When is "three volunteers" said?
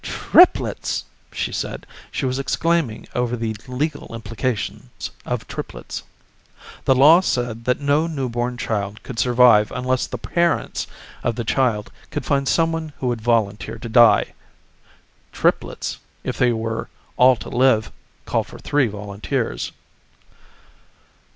18.57-19.71